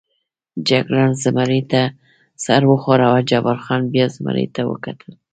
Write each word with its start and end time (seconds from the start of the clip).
جګړن 0.69 1.11
زمري 1.23 1.61
ته 1.71 1.81
سر 2.43 2.61
و 2.69 2.73
ښوراوه، 2.81 3.19
جبار 3.29 3.57
خان 3.65 3.81
بیا 3.93 4.05
زمري 4.15 4.45
ته 4.55 4.61
وکتل. 4.69 5.11